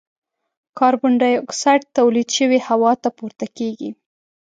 کاربن 0.77 1.13
ډای 1.21 1.35
اکسایډ 1.43 1.81
تولید 1.97 2.27
شوی 2.37 2.59
هوا 2.67 2.91
ته 3.01 3.09
پورته 3.17 3.45
کیږي. 3.57 3.89